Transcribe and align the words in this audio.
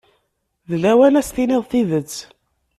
D 0.69 0.71
lawan 0.83 1.19
ad 1.19 1.25
s-tiniḍ 1.27 1.63
tidet. 1.71 2.15